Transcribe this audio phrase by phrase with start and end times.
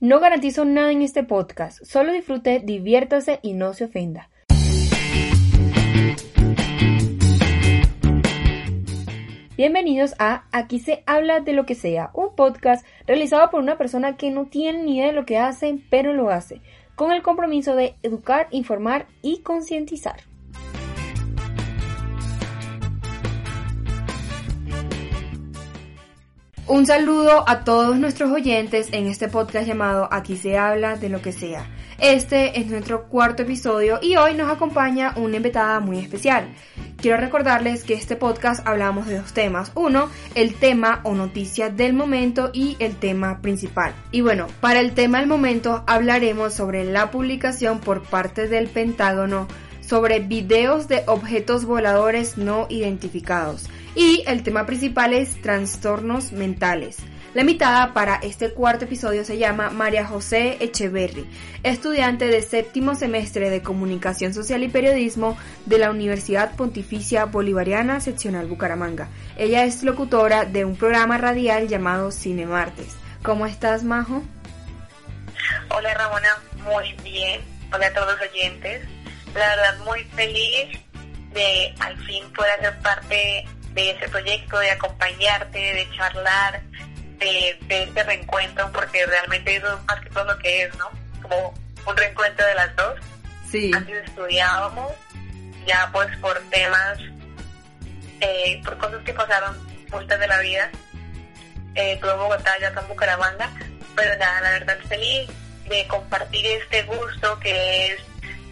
[0.00, 4.30] No garantizo nada en este podcast, solo disfrute, diviértase y no se ofenda.
[9.56, 14.16] Bienvenidos a Aquí se habla de lo que sea, un podcast realizado por una persona
[14.16, 16.62] que no tiene ni idea de lo que hace, pero lo hace,
[16.94, 20.27] con el compromiso de educar, informar y concientizar.
[26.68, 31.22] Un saludo a todos nuestros oyentes en este podcast llamado Aquí se habla de lo
[31.22, 31.66] que sea.
[31.98, 36.54] Este es nuestro cuarto episodio y hoy nos acompaña una invitada muy especial.
[36.98, 39.72] Quiero recordarles que este podcast hablamos de dos temas.
[39.74, 43.94] Uno, el tema o noticia del momento y el tema principal.
[44.12, 49.48] Y bueno, para el tema del momento hablaremos sobre la publicación por parte del Pentágono
[49.80, 56.98] sobre videos de objetos voladores no identificados y el tema principal es trastornos mentales.
[57.34, 61.28] La invitada para este cuarto episodio se llama María José Echeverry,
[61.64, 68.46] estudiante de séptimo semestre de Comunicación Social y Periodismo de la Universidad Pontificia Bolivariana Seccional
[68.46, 69.08] Bucaramanga.
[69.36, 72.96] Ella es locutora de un programa radial llamado Cine Martes.
[73.24, 74.22] ¿Cómo estás, Majo?
[75.70, 76.28] Hola, Ramona.
[76.62, 77.40] Muy bien.
[77.74, 78.86] Hola a todos los oyentes.
[79.34, 80.78] La verdad, muy feliz
[81.34, 83.44] de al fin poder ser parte
[83.78, 86.60] de ese proyecto, de acompañarte, de charlar,
[87.18, 90.90] de, este reencuentro, porque realmente eso es más que todo lo que es, ¿no?
[91.22, 91.54] Como
[91.86, 92.94] un reencuentro de las dos.
[93.48, 93.70] Sí.
[93.72, 94.92] Antes estudiábamos,
[95.64, 96.98] ya pues por temas,
[98.20, 99.56] eh, por cosas que pasaron
[99.92, 100.70] muchas de la vida,
[101.76, 103.48] eh, en Bogotá, ya en Bucaramanga,
[103.94, 105.30] pero nada, la verdad feliz
[105.68, 108.00] de compartir este gusto que es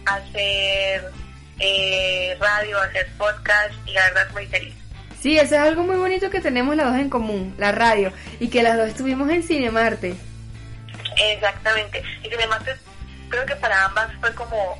[0.05, 1.11] hacer
[1.59, 4.86] eh, radio, hacer podcast y la verdad muy feliz.
[5.21, 8.49] Sí, eso es algo muy bonito que tenemos las dos en común, la radio, y
[8.49, 10.15] que las dos estuvimos en Cine Marte.
[11.33, 12.03] Exactamente.
[12.23, 12.75] Y Cine Marte
[13.29, 14.77] creo que para ambas fue como,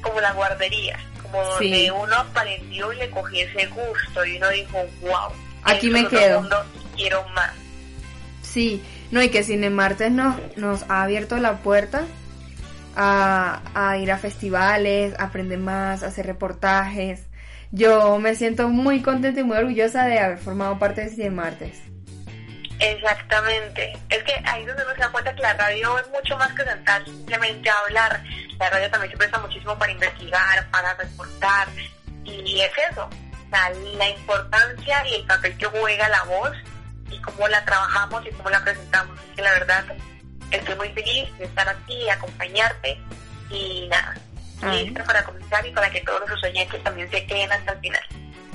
[0.00, 4.78] como la guardería, como donde uno aprendió y le cogió ese gusto y uno dijo,
[5.02, 5.32] wow,
[5.64, 6.48] aquí me quedo.
[6.96, 7.52] quiero más.
[8.42, 12.04] Sí, no, y que Cine Marte nos, nos ha abierto la puerta
[12.96, 17.26] a, a ir a festivales, a aprender más, a hacer reportajes
[17.72, 21.82] yo me siento muy contenta y muy orgullosa de haber formado parte de Cine Martes.
[22.78, 23.98] Exactamente.
[24.10, 26.52] Es que ahí es donde uno se da cuenta que la radio es mucho más
[26.52, 28.22] que sentar simplemente a hablar.
[28.58, 31.68] La radio también se presta muchísimo para investigar, para reportar.
[32.24, 33.08] Y es eso.
[33.96, 36.52] la importancia y el papel que juega la voz
[37.10, 39.18] y cómo la trabajamos y cómo la presentamos.
[39.18, 39.84] Es que la verdad
[40.50, 42.98] estoy muy feliz de estar aquí, acompañarte
[43.50, 44.14] y nada,
[44.70, 48.02] lista para comenzar y para que todos los oyentes también se queden hasta el final.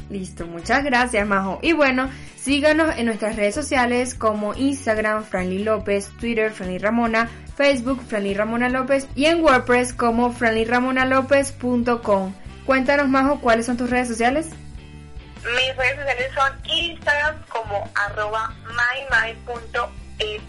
[0.09, 1.59] Listo, muchas gracias, Majo.
[1.61, 8.01] Y bueno, síganos en nuestras redes sociales como Instagram, Franly López, Twitter, Franly Ramona, Facebook,
[8.07, 12.33] Franly Ramona López y en WordPress como franlyramonalopez.com.
[12.65, 14.51] Cuéntanos, Majo, ¿cuáles son tus redes sociales?
[15.43, 20.41] Mis redes sociales son Instagram como arroba mymay.et.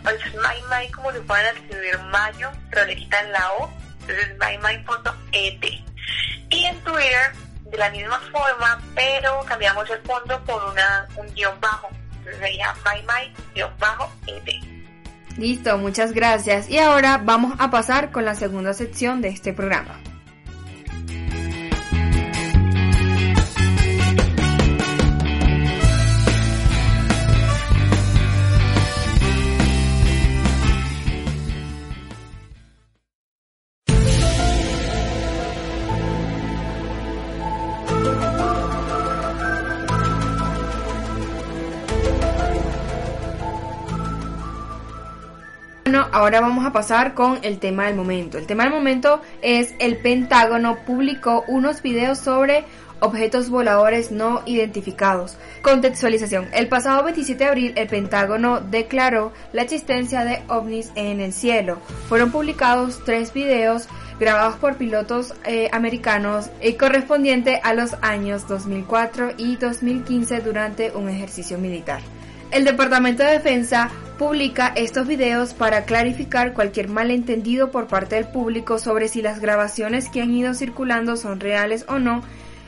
[0.00, 3.70] Es mymay como fueran a escribir mayo, pero le quitan la O
[4.08, 5.64] entonces mymay.et.
[6.50, 7.32] Y en Twitter,
[7.64, 11.88] de la misma forma, pero cambiamos el fondo por una, un guion bajo.
[12.18, 14.78] Entonces sería mymay-et.
[15.36, 16.68] Listo, muchas gracias.
[16.68, 20.00] Y ahora vamos a pasar con la segunda sección de este programa.
[46.18, 48.38] Ahora vamos a pasar con el tema del momento.
[48.38, 52.64] El tema del momento es el Pentágono publicó unos videos sobre
[52.98, 55.36] objetos voladores no identificados.
[55.62, 56.48] Contextualización.
[56.52, 61.78] El pasado 27 de abril el Pentágono declaró la existencia de ovnis en el cielo.
[62.08, 63.86] Fueron publicados tres videos
[64.18, 71.08] grabados por pilotos eh, americanos y correspondiente a los años 2004 y 2015 durante un
[71.08, 72.00] ejercicio militar.
[72.50, 78.78] El Departamento de Defensa publica estos videos para clarificar cualquier malentendido por parte del público
[78.78, 82.22] sobre si las grabaciones que han ido circulando son reales o no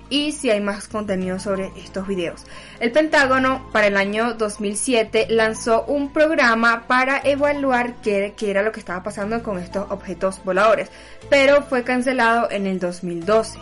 [0.09, 2.45] y si hay más contenido sobre estos videos.
[2.79, 8.73] El Pentágono para el año 2007 lanzó un programa para evaluar qué, qué, era lo
[8.73, 10.91] que estaba pasando con estos objetos voladores,
[11.29, 13.59] pero fue cancelado en el 2012.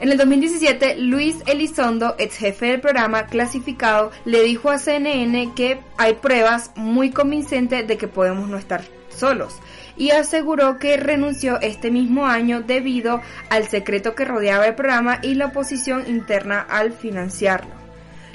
[0.00, 5.80] En el 2017, Luis Elizondo, ex jefe del programa clasificado, le dijo a CNN que
[5.98, 8.80] hay pruebas muy convincentes de que podemos no estar
[9.10, 9.60] solos
[9.98, 13.20] y aseguró que renunció este mismo año debido
[13.50, 17.74] al secreto que rodeaba el programa y la oposición interna al financiarlo.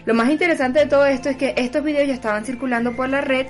[0.06, 3.21] Lo más interesante de todo esto es que estos videos ya estaban circulando por la
[3.21, 3.47] red,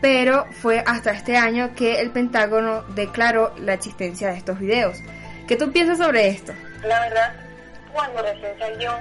[0.00, 4.98] pero fue hasta este año que el Pentágono declaró la existencia de estos videos.
[5.46, 6.52] ¿Qué tú piensas sobre esto?
[6.82, 7.51] La verdad,
[7.92, 8.98] cuando recién salió,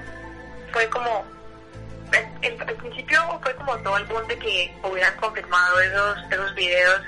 [0.72, 1.26] fue como
[2.14, 7.02] al principio fue como todo el de que hubieran confirmado esos, esos videos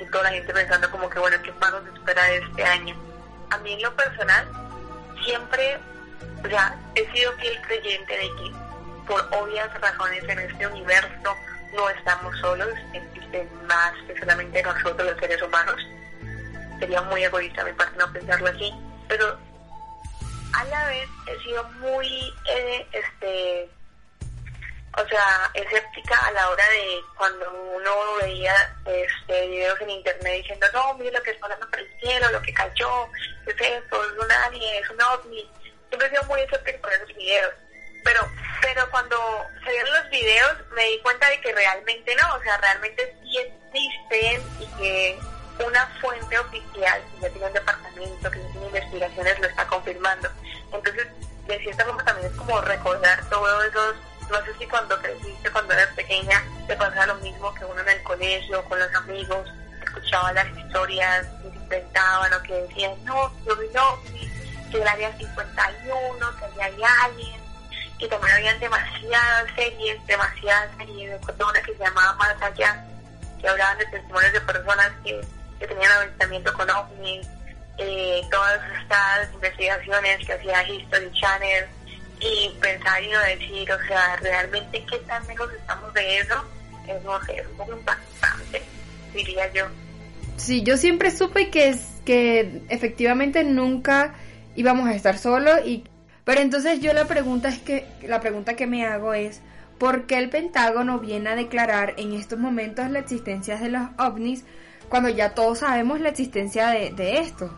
[0.00, 2.96] y toda la gente pensando como que bueno, ¿qué más nos espera este año?
[3.50, 4.46] A mí en lo personal,
[5.24, 5.78] siempre,
[6.44, 6.48] o
[6.94, 8.52] he sido fiel creyente de que
[9.06, 11.36] por obvias razones en este universo
[11.74, 15.76] no estamos solos, existen más que solamente nosotros los seres humanos.
[16.78, 18.72] Sería muy egoísta mi parte no pensarlo así,
[19.08, 19.38] pero
[20.52, 23.70] a la vez he sido muy eh, este
[24.96, 28.54] o sea, escéptica a la hora de cuando uno veía
[28.84, 32.42] este videos en internet diciendo, no, mire lo que está pasando por el cielo, lo
[32.42, 33.08] que cayó,
[33.44, 35.50] qué es esto, es un alien, es un ovni.
[35.88, 37.54] Siempre he sido muy escéptica por esos videos.
[38.04, 38.28] Pero,
[38.60, 39.16] pero cuando
[39.62, 44.42] salieron los videos me di cuenta de que realmente no, o sea, realmente sí existen
[44.60, 45.18] y que
[45.66, 50.28] una fuente oficial, que ya tiene un departamento, que ya tiene investigaciones, lo está confirmando.
[50.72, 51.08] Entonces,
[51.46, 53.94] de cierta forma también es como recordar todos esos
[54.30, 57.88] no sé si cuando creciste, cuando eras pequeña, te pasaba lo mismo que uno en
[57.88, 59.48] el colegio, con los amigos,
[59.82, 63.98] escuchaba las historias que se inventaban o que decían, no, yo vi no,
[64.70, 67.40] que el área 51, que allá hay alguien,
[67.98, 72.84] y también habían demasiadas series, demasiadas series, una que se llamaba Más Allá,
[73.40, 75.20] que hablaban de testimonios de personas que,
[75.58, 77.26] que tenían avistamiento con ovnis,
[77.78, 81.66] eh, todas estas investigaciones que hacía History Channel,
[82.20, 86.44] y pensar y no decir, o sea, realmente qué tan lejos estamos de eso,
[86.86, 88.62] es, no sé, un poco impactante,
[89.14, 89.66] diría yo.
[90.36, 94.14] Sí, yo siempre supe que, es, que efectivamente nunca
[94.56, 95.84] íbamos a estar solos y
[96.24, 99.40] pero entonces yo la pregunta es que la pregunta que me hago es
[99.78, 104.44] ¿por qué el Pentágono viene a declarar en estos momentos la existencia de los ovnis
[104.88, 107.50] cuando ya todos sabemos la existencia de, esto?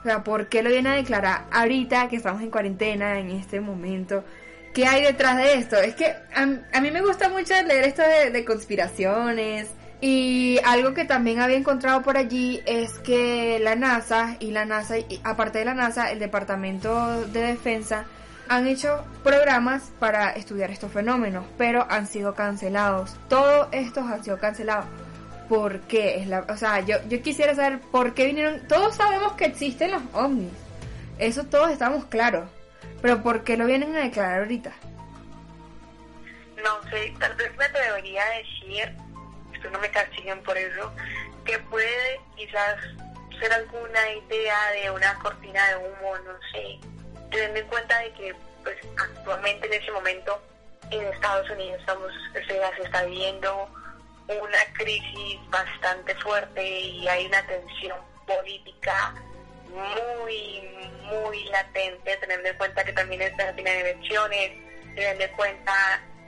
[0.00, 3.60] O sea, ¿por qué lo viene a declarar ahorita que estamos en cuarentena, en este
[3.60, 4.24] momento?
[4.72, 5.76] ¿Qué hay detrás de esto?
[5.76, 9.68] Es que a, mí me gusta mucho leer esto de, conspiraciones.
[10.00, 14.94] Y algo que también había encontrado por allí es que la NASA y la NASA,
[15.24, 18.04] aparte de la NASA, el Departamento de Defensa
[18.48, 23.16] han hecho programas para estudiar estos fenómenos, pero han sido cancelados.
[23.28, 24.86] Todos estos han sido cancelados
[25.48, 26.16] por qué.
[26.16, 28.66] Es la, o sea, yo, yo quisiera saber por qué vinieron.
[28.68, 30.52] Todos sabemos que existen los ovnis.
[31.18, 32.48] Eso todos estamos claros.
[33.02, 34.72] Pero ¿por qué lo vienen a declarar ahorita?
[36.62, 38.92] No sé, tal vez me debería decir,
[39.54, 40.92] esto no me castiguen por eso,
[41.44, 42.76] que puede quizás
[43.38, 46.80] ser alguna idea de una cortina de humo, no sé,
[47.30, 48.34] teniendo en cuenta de que
[48.64, 50.42] pues actualmente en ese momento
[50.90, 53.68] en Estados Unidos estamos, se está viendo
[54.28, 59.14] una crisis bastante fuerte y hay una tensión política
[59.68, 60.62] muy,
[61.04, 64.50] muy latente, teniendo en cuenta que también está en elecciones,
[64.94, 65.72] teniendo en cuenta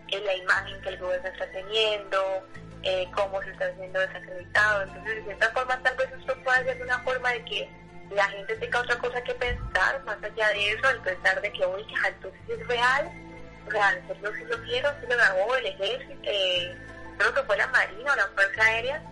[0.08, 2.46] eh, la imagen que el gobierno está teniendo,
[2.82, 4.82] eh, cómo se está haciendo desacreditado.
[4.82, 7.70] Entonces, de cierta forma, tal vez esto pueda ser una forma de que
[8.10, 11.58] la gente tenga otra cosa que pensar, más allá de eso, el pensar de que,
[11.58, 13.10] que entonces es real,
[13.66, 16.76] o sea, nosotros sí lo vieron, sí lo grabó el ejército, eh,
[17.20, 19.02] creo que fue la Marina o la Fuerza Aérea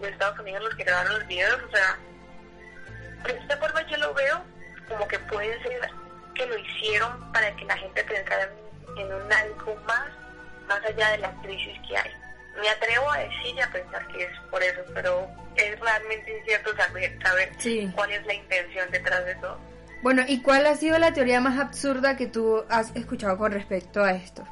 [0.00, 1.98] de Estados Unidos los que grabaron los videos, o sea,
[3.24, 4.42] de esta forma yo lo veo
[4.88, 5.90] como que puede ser
[6.34, 8.48] que lo hicieron para que la gente pensara
[8.96, 10.08] en, un algo más,
[10.66, 12.10] más allá de la crisis que hay.
[12.58, 16.74] Me atrevo a decir y a pensar que es por eso, pero es realmente incierto
[16.76, 17.52] saber, saber
[17.94, 19.58] cuál es la intención detrás de todo.
[20.02, 24.02] Bueno, ¿y cuál ha sido la teoría más absurda que tú has escuchado con respecto
[24.02, 24.46] a esto?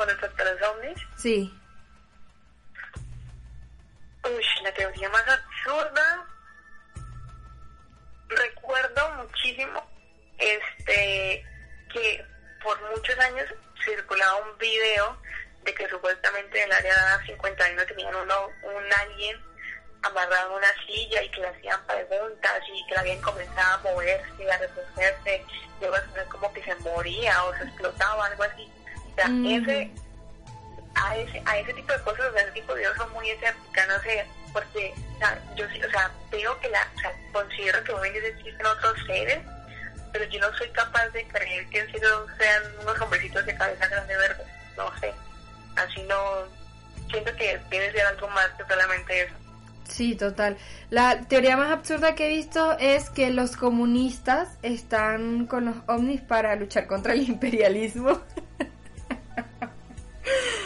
[0.00, 0.98] Con respecto a los ovnis.
[1.18, 1.60] Sí.
[4.24, 6.26] Uy, la teoría más absurda.
[8.28, 9.86] Recuerdo muchísimo
[10.38, 11.44] este
[11.92, 12.26] que
[12.62, 13.44] por muchos años
[13.84, 15.20] circulaba un video
[15.64, 19.36] de que supuestamente en el área 51 tenían uno, un alien
[20.00, 23.92] amarrado a una silla y que le hacían preguntas y que le habían comenzado a
[23.92, 25.44] moverse, a retorcerse,
[25.78, 28.79] luego a como que se moría o se explotaba, algo así
[29.26, 29.90] ese,
[30.94, 33.88] a ese, a ese tipo de cosas, o ese tipo de videos son muy escépticas,
[33.88, 37.92] no sé, porque o sea, yo o sea, veo que la, o sea, considero que
[37.92, 39.38] hoy existen otros seres,
[40.12, 43.86] pero yo no soy capaz de creer que en serio sean unos hombrecitos de cabeza
[43.88, 44.44] grande verde,
[44.76, 45.12] no sé,
[45.76, 46.44] así no,
[47.10, 49.34] siento que debe ser algo más que solamente eso.
[49.90, 50.56] Sí, total.
[50.88, 56.20] La teoría más absurda que he visto es que los comunistas están con los ovnis
[56.20, 58.20] para luchar contra el imperialismo.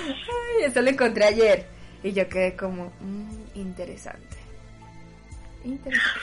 [0.07, 1.67] Ay, eso lo encontré ayer
[2.03, 4.37] y yo quedé como mm, interesante.
[5.65, 6.21] Interesante.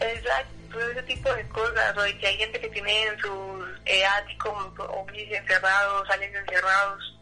[0.00, 4.04] Exacto, ese tipo de cosas, o de que hay gente que tiene en sus eh,
[4.04, 7.18] áticos ovnis encerrados, aliens encerrados.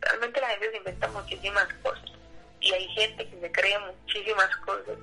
[0.00, 2.10] Realmente la gente se inventa muchísimas cosas
[2.60, 4.98] y hay gente que se cree muchísimas cosas.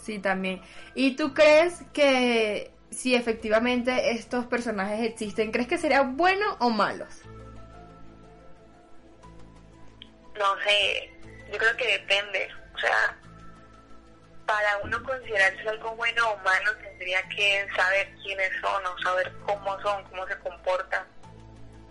[0.00, 0.60] Sí, también.
[0.94, 7.21] ¿Y tú crees que si efectivamente estos personajes existen, crees que serían buenos o malos?
[10.42, 11.08] No sé,
[11.52, 12.50] yo creo que depende.
[12.74, 13.16] O sea,
[14.44, 19.80] para uno considerarse algo bueno o malo tendría que saber quiénes son o saber cómo
[19.82, 21.06] son, cómo se comportan,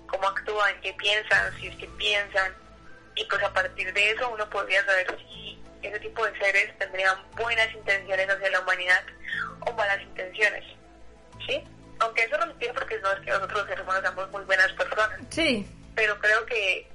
[0.06, 2.54] cómo actúan, qué piensan, si es que piensan
[3.16, 7.18] y pues a partir de eso uno podría saber si ese tipo de seres tendrían
[7.38, 9.04] buenas intenciones hacia la humanidad
[9.62, 10.66] o malas intenciones,
[11.48, 11.64] ¿sí?
[12.00, 14.72] Aunque eso no lo porque no es que nosotros los seres humanos seamos muy buenas
[14.74, 15.20] personas.
[15.30, 15.66] Sí.
[15.96, 16.91] Pero creo que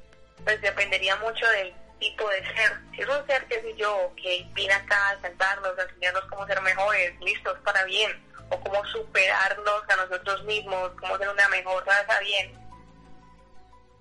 [0.46, 2.78] pues dependería mucho del tipo de ser.
[2.94, 6.46] Si es un ser, qué sé yo, que viene acá a saltarnos, a enseñarnos cómo
[6.46, 8.12] ser mejores, listos para bien,
[8.50, 12.56] o cómo superarnos a nosotros mismos, cómo ser una mejor raza bien,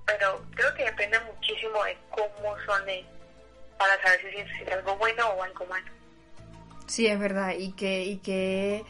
[0.05, 2.83] pero creo que depende muchísimo de cómo son
[3.79, 5.91] para saber si es, algo bueno o algo malo.
[6.85, 8.85] Sí, es verdad, y que, y que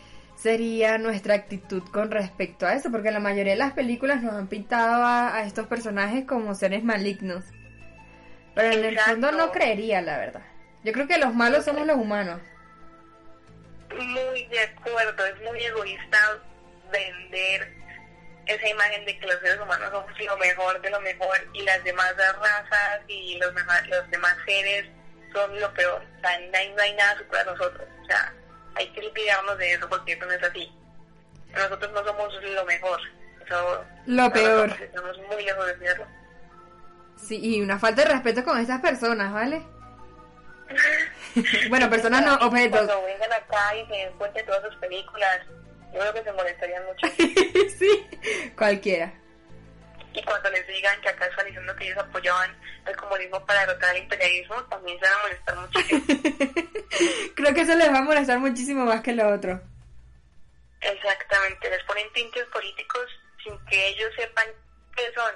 [0.46, 4.46] sería nuestra actitud con respecto a eso, porque la mayoría de las películas nos han
[4.46, 7.46] pintado a, estos personajes como seres malignos.
[8.54, 10.44] Pero en el fondo no creería, la verdad.
[10.84, 12.40] Yo creo que los malos somos los humanos.
[13.90, 16.20] Muy de acuerdo, es muy egoísta
[16.92, 17.74] vender
[18.46, 21.84] esa imagen de que los seres humanos somos lo mejor de lo mejor y las
[21.84, 23.52] demás razas y los,
[23.88, 24.86] los demás seres
[25.34, 26.04] son lo peor.
[26.18, 27.88] O sea, no hay, no hay nada supera nosotros.
[28.04, 28.32] O sea,
[28.76, 30.72] hay que olvidarnos de eso porque eso no es así.
[31.54, 33.00] Nosotros no somos lo mejor.
[33.46, 34.70] Eso, lo peor.
[34.82, 36.08] Estamos muy lejos de serlo.
[37.16, 39.64] Sí, y una falta de respeto con estas personas, ¿vale?
[41.70, 42.86] bueno, personas no, objetos.
[42.86, 45.42] Cuando vengan acá y se encuentren todas sus películas,
[45.94, 47.08] yo creo que se molestarían mucho.
[47.80, 48.08] sí,
[48.58, 49.14] cualquiera.
[50.16, 52.50] Y cuando les digan que acá están diciendo que ellos apoyaban
[52.86, 56.02] el comunismo para derrotar el imperialismo, también se van a molestar muchísimo.
[57.36, 59.62] creo que eso les va a molestar muchísimo más que lo otro.
[60.80, 63.06] Exactamente, les ponen tintes políticos
[63.44, 64.46] sin que ellos sepan
[64.96, 65.34] qué son.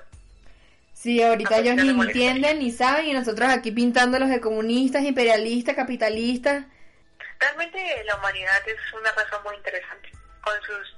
[0.94, 6.66] Sí, ahorita ellos ni entienden ni saben y nosotros aquí pintándolos de comunistas, imperialistas, capitalistas.
[7.40, 10.10] Realmente la humanidad es una razón muy interesante
[10.42, 10.98] con sus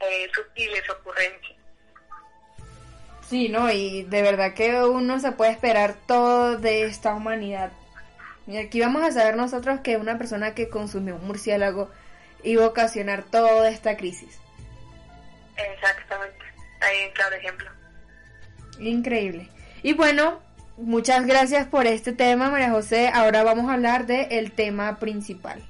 [0.00, 1.63] eh, sutiles ocurrencias.
[3.28, 3.70] Sí, ¿no?
[3.70, 7.72] Y de verdad que uno se puede esperar todo de esta humanidad.
[8.46, 11.90] Y aquí vamos a saber nosotros que una persona que consumió un murciélago
[12.42, 14.38] iba a ocasionar toda esta crisis.
[15.56, 16.44] Exactamente.
[16.80, 17.70] Ahí un claro ejemplo.
[18.78, 19.48] Increíble.
[19.82, 20.40] Y bueno,
[20.76, 23.08] muchas gracias por este tema, María José.
[23.12, 25.62] Ahora vamos a hablar del el tema principal.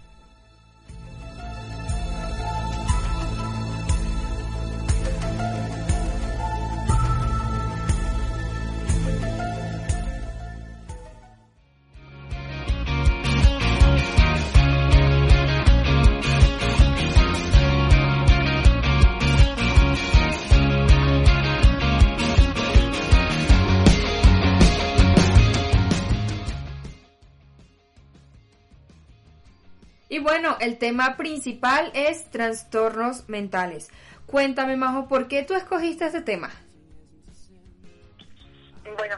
[30.35, 33.89] Bueno, el tema principal es trastornos mentales.
[34.27, 36.51] Cuéntame, Majo, ¿por qué tú escogiste ese tema?
[38.83, 39.17] Bueno,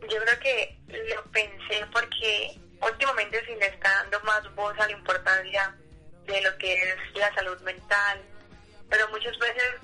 [0.00, 4.92] yo creo que lo pensé porque últimamente se le está dando más voz a la
[4.92, 5.76] importancia
[6.24, 8.22] de lo que es la salud mental,
[8.88, 9.74] pero muchas veces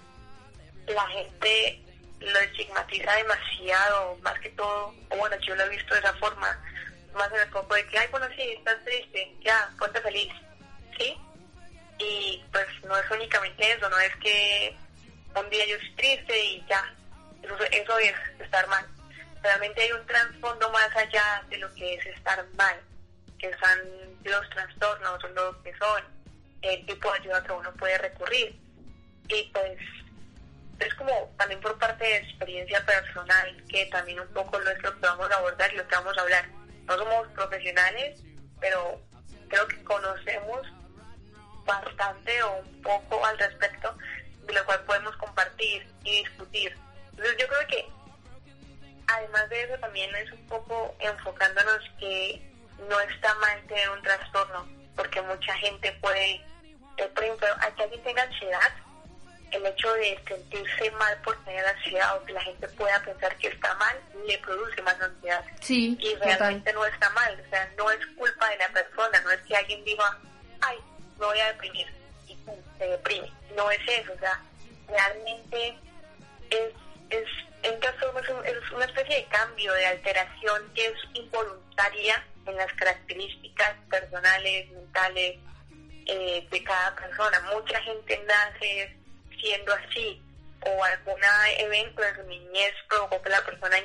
[0.86, 1.82] la gente
[2.20, 6.58] lo estigmatiza demasiado, más que todo, o bueno, yo lo he visto de esa forma,
[7.12, 10.32] más en el foco de que, ay, bueno, sí, estás triste, ya, ponte feliz,
[10.98, 11.16] ¿sí?
[11.98, 14.76] Y pues no es únicamente eso, no es que
[15.34, 16.94] un día yo estoy triste y ya,
[17.42, 18.86] eso, eso es estar mal.
[19.42, 22.80] Realmente hay un trasfondo más allá de lo que es estar mal,
[23.38, 23.78] que son
[24.24, 26.02] los trastornos, lo que son
[26.62, 28.58] el tipo de ayuda que uno puede recurrir.
[29.28, 29.78] Y pues
[30.80, 34.92] es como también por parte de experiencia personal, que también un poco lo es lo
[34.94, 38.20] que vamos a abordar y lo que vamos a hablar no somos profesionales,
[38.60, 39.00] pero
[42.86, 43.96] poco al respecto,
[44.46, 46.76] de lo cual podemos compartir y discutir.
[47.10, 47.88] Entonces yo creo que
[49.06, 52.42] además de eso también es un poco enfocándonos que
[52.88, 56.34] no está mal tener un trastorno, porque mucha gente puede,
[56.96, 58.72] eh, por ejemplo, a que alguien tenga ansiedad,
[59.52, 63.48] el hecho de sentirse mal por tener ansiedad o que la gente pueda pensar que
[63.48, 65.44] está mal, le produce más ansiedad.
[65.60, 69.30] Sí, y realmente no está mal, o sea, no es culpa de la persona, no
[69.30, 70.18] es que alguien diga,
[70.60, 70.76] ay,
[71.18, 71.86] me voy a deprimir
[72.78, 73.32] se deprime.
[73.54, 74.40] No es eso, o sea,
[74.88, 75.78] realmente
[76.50, 76.72] es,
[77.10, 77.28] es
[77.62, 78.12] en caso
[78.44, 85.38] es una especie de cambio, de alteración que es involuntaria en las características personales, mentales
[86.06, 87.40] eh, de cada persona.
[87.52, 88.96] Mucha gente nace
[89.40, 90.22] siendo así
[90.64, 91.20] o algún
[91.58, 93.76] evento de su niñez provocó que la persona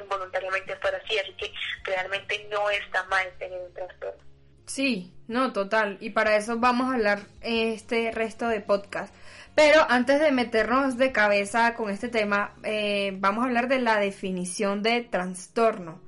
[0.00, 1.52] involuntariamente fuera así, así que
[1.84, 4.22] realmente no está mal tener un trastorno.
[4.66, 5.96] Sí, no, total.
[6.00, 9.14] Y para eso vamos a hablar este resto de podcast.
[9.54, 14.00] Pero antes de meternos de cabeza con este tema, eh, vamos a hablar de la
[14.00, 16.00] definición de trastorno.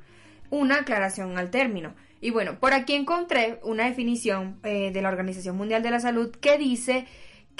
[0.50, 1.95] Una aclaración al término.
[2.21, 6.35] Y bueno, por aquí encontré una definición eh, de la Organización Mundial de la Salud
[6.35, 7.07] que dice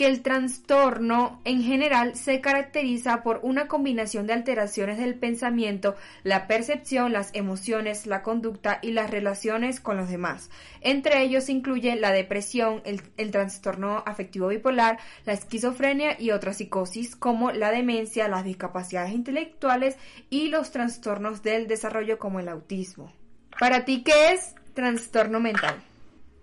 [0.05, 7.13] el trastorno en general se caracteriza por una combinación de alteraciones del pensamiento, la percepción,
[7.13, 10.51] las emociones, la conducta y las relaciones con los demás.
[10.81, 17.53] Entre ellos incluye la depresión, el, trastorno afectivo bipolar, la esquizofrenia y otras psicosis como
[17.53, 19.97] la demencia, las discapacidades intelectuales
[20.31, 23.13] y los trastornos del desarrollo como el autismo.
[23.59, 25.83] Para ti, ¿qué es trastorno mental?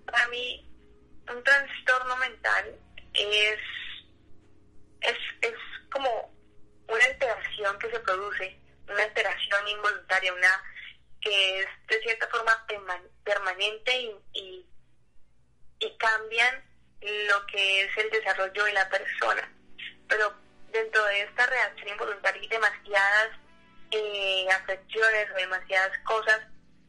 [0.06, 0.66] Para mí,
[1.36, 2.76] un trastorno mental
[3.24, 3.60] es,
[5.02, 5.56] es, es
[5.92, 6.34] como
[6.88, 10.64] una alteración que se produce, una alteración involuntaria, una
[11.22, 12.66] que es de cierta forma
[13.24, 14.66] permanente y, y,
[15.98, 16.64] cambian
[17.02, 19.54] lo que es el desarrollo de la persona.
[20.08, 20.34] Pero
[20.72, 23.30] dentro de esta reacción involuntaria hay demasiadas
[23.92, 26.40] eh, afecciones o demasiadas cosas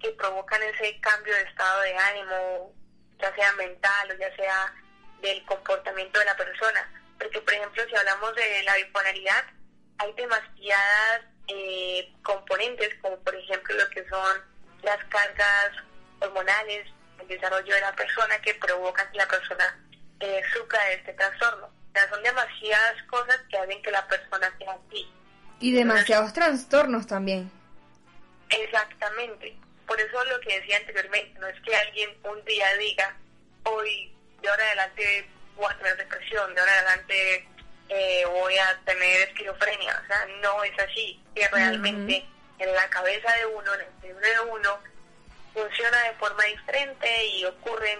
[0.00, 2.74] que provocan ese cambio de estado de ánimo,
[3.20, 4.74] ya sea mental o ya sea
[5.20, 6.90] del comportamiento de la persona.
[7.18, 9.44] Porque, por ejemplo, si hablamos de la bipolaridad,
[9.98, 14.42] hay demasiadas eh, componentes, como por ejemplo lo que son
[14.82, 15.70] las cargas
[16.20, 16.88] hormonales,
[17.20, 19.78] el desarrollo de la persona que provocan que la persona
[20.20, 21.66] eh, sufra de este trastorno.
[21.66, 25.12] O sea, son demasiadas cosas que hacen que la persona sea así.
[25.58, 27.50] Y demasiados trastornos también.
[28.48, 29.56] Exactamente.
[29.86, 33.16] Por eso lo que decía anteriormente, no es que alguien un día diga,
[33.64, 37.48] hoy de ahora adelante voy a tener depresión, de ahora adelante
[37.88, 40.00] eh, voy a tener esquizofrenia.
[40.02, 41.22] O sea, no es así.
[41.34, 42.24] Que realmente
[42.58, 44.78] en la cabeza de uno, en el cerebro de uno,
[45.52, 47.98] funciona de forma diferente y ocurren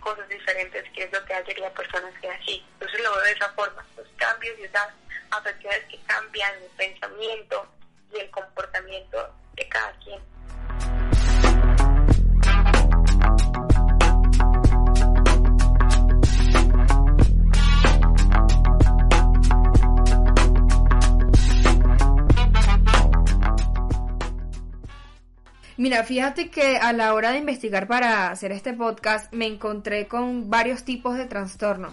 [0.00, 2.64] cosas diferentes, que es lo que hace que la persona sea así.
[2.74, 3.84] Entonces lo veo de esa forma.
[3.96, 4.88] Los cambios y esas
[5.30, 7.66] afecciones que cambian el pensamiento
[8.12, 10.20] y el comportamiento de cada quien.
[25.82, 30.48] Mira, fíjate que a la hora de investigar para hacer este podcast me encontré con
[30.48, 31.92] varios tipos de trastornos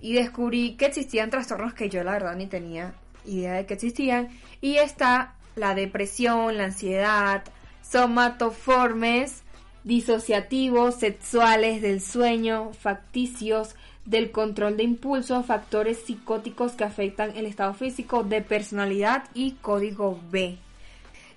[0.00, 2.94] y descubrí que existían trastornos que yo la verdad ni tenía
[3.26, 4.30] idea de que existían
[4.62, 7.44] y está la depresión, la ansiedad,
[7.82, 9.42] somatoformes,
[9.84, 17.74] disociativos, sexuales, del sueño, facticios, del control de impulsos, factores psicóticos que afectan el estado
[17.74, 20.56] físico, de personalidad y código B.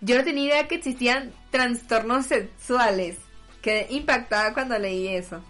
[0.04, 3.18] Yo no tenía idea que existían trastornos sexuales.
[3.62, 5.44] Quedé impactada cuando leí eso.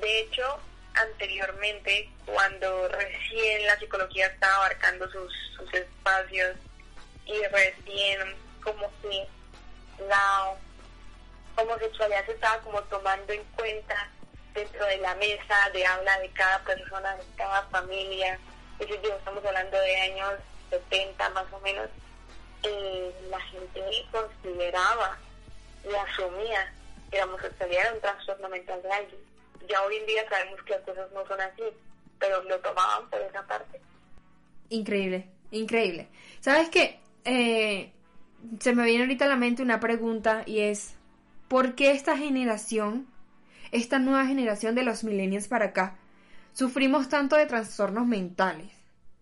[0.00, 0.42] De hecho,
[0.94, 6.56] anteriormente, cuando recién la psicología estaba abarcando sus, sus espacios
[7.26, 9.26] y recién como que
[10.08, 10.54] la
[11.56, 14.08] homosexualidad se estaba como tomando en cuenta
[14.54, 18.38] dentro de la mesa de habla de cada persona, de cada familia.
[18.78, 20.32] Es decir, estamos hablando de años
[20.70, 21.90] 70 más o menos
[23.30, 25.18] la gente consideraba
[25.84, 26.72] y asumía
[27.10, 29.20] que la homosexualidad era un trastorno mental de alguien.
[29.68, 31.62] Ya hoy en día sabemos que las cosas no son así,
[32.18, 33.80] pero lo tomaban por esa parte.
[34.70, 36.08] Increíble, increíble.
[36.40, 37.00] ¿Sabes qué?
[37.24, 37.92] Eh,
[38.60, 40.94] se me viene ahorita a la mente una pregunta y es,
[41.48, 43.06] ¿por qué esta generación,
[43.72, 45.98] esta nueva generación de los millennials para acá,
[46.52, 48.72] sufrimos tanto de trastornos mentales?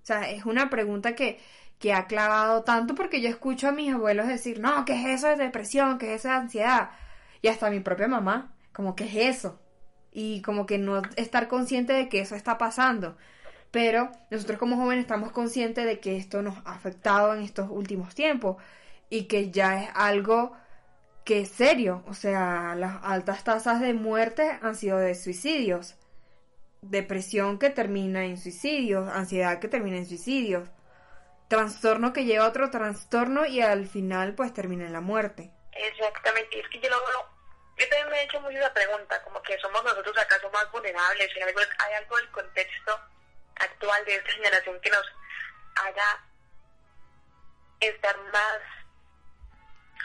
[0.03, 1.41] O sea, es una pregunta que,
[1.79, 5.29] que ha clavado tanto porque yo escucho a mis abuelos decir, no, ¿qué es eso
[5.29, 5.99] de depresión?
[5.99, 6.91] ¿Qué es eso de ansiedad?
[7.43, 9.61] Y hasta mi propia mamá, como, ¿qué es eso?
[10.13, 13.17] Y como que no estar consciente de que eso está pasando.
[13.71, 18.15] Pero nosotros como jóvenes estamos conscientes de que esto nos ha afectado en estos últimos
[18.15, 18.57] tiempos
[19.11, 20.53] y que ya es algo
[21.25, 22.03] que es serio.
[22.07, 25.97] O sea, las altas tasas de muerte han sido de suicidios.
[26.81, 30.71] Depresión que termina en suicidios, ansiedad que termina en suicidios,
[31.49, 35.51] trastorno que lleva a otro trastorno y al final pues termina en la muerte.
[35.73, 36.97] Exactamente, es que yo lo
[37.77, 41.31] yo también me he hecho mucho esa pregunta, como que somos nosotros acaso más vulnerables,
[41.79, 43.01] hay algo del contexto
[43.57, 45.07] actual de esta generación que nos
[45.77, 46.25] haga
[47.81, 48.61] estar más,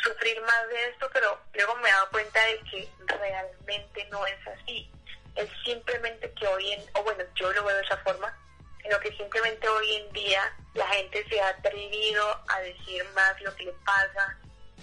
[0.03, 4.47] sufrir más de esto, pero luego me he dado cuenta de que realmente no es
[4.47, 4.91] así.
[5.35, 8.37] Es simplemente que hoy en, o bueno, yo lo veo de esa forma,
[8.81, 13.53] sino que simplemente hoy en día la gente se ha atrevido a decir más lo
[13.55, 14.37] que le pasa,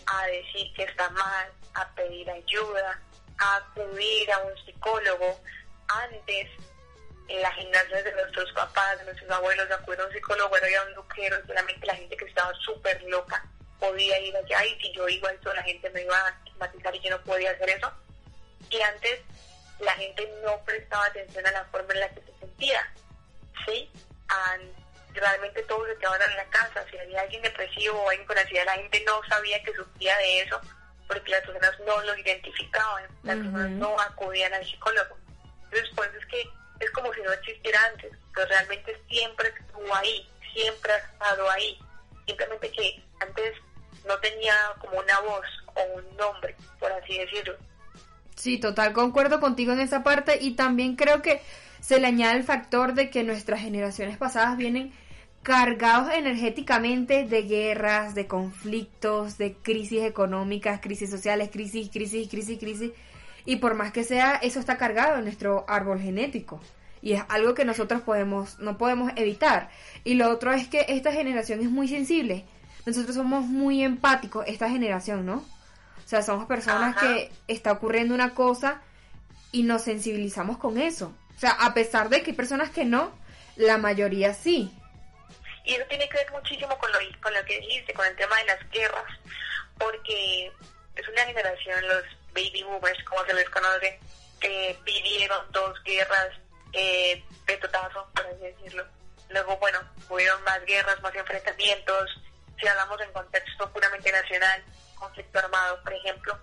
[0.06, 3.00] a decir que está mal, a pedir ayuda,
[3.38, 5.40] a acudir a un psicólogo.
[5.88, 6.48] Antes,
[7.28, 10.94] en las gimnasias de nuestros papás, de nuestros abuelos, acudir a un psicólogo era un
[10.94, 13.44] luquero, solamente la gente que estaba súper loca
[13.78, 17.00] podía ir allá y si yo iba eso la gente me iba a estigmatizar y
[17.00, 17.92] yo no podía hacer eso.
[18.70, 19.20] Y antes
[19.80, 22.92] la gente no prestaba atención a la forma en la que se sentía,
[23.66, 23.90] ¿sí?
[25.14, 26.84] realmente todos se quedaban en la casa.
[26.90, 30.40] Si había alguien depresivo o alguien con ansiedad, la gente no sabía que sufría de
[30.42, 30.60] eso
[31.08, 35.16] porque las personas no lo identificaban, las personas no acudían al psicólogo.
[35.64, 36.44] Entonces, pues es que
[36.80, 41.78] es como si no existiera antes, pero realmente siempre estuvo ahí, siempre ha estado ahí.
[42.26, 43.54] Simplemente que antes
[44.06, 47.56] no tenía como una voz o un nombre, por así decirlo.
[48.36, 51.42] Sí, total, concuerdo contigo en esa parte y también creo que
[51.80, 54.92] se le añade el factor de que nuestras generaciones pasadas vienen
[55.42, 62.92] cargados energéticamente de guerras, de conflictos, de crisis económicas, crisis sociales, crisis, crisis, crisis, crisis.
[63.44, 66.60] Y por más que sea, eso está cargado en nuestro árbol genético.
[67.00, 69.70] Y es algo que nosotros podemos, no podemos evitar.
[70.04, 72.44] Y lo otro es que esta generación es muy sensible.
[72.84, 75.36] Nosotros somos muy empáticos, esta generación, ¿no?
[75.36, 78.80] O sea, somos personas que está ocurriendo una cosa
[79.52, 81.14] y nos sensibilizamos con eso.
[81.38, 83.16] O sea, a pesar de que hay personas que no,
[83.54, 84.76] la mayoría sí.
[85.62, 88.36] Y eso tiene que ver muchísimo con lo, con lo que dijiste, con el tema
[88.38, 89.04] de las guerras,
[89.78, 90.50] porque
[90.96, 92.02] es una generación, los
[92.34, 94.00] baby boomers, como se les conoce,
[94.40, 96.30] que vivieron dos guerras
[96.72, 98.84] eh, de totazo, por así decirlo.
[99.28, 102.20] Luego, bueno, hubieron más guerras, más enfrentamientos,
[102.60, 104.64] si hablamos en contexto puramente nacional,
[104.96, 106.36] conflicto armado, por ejemplo.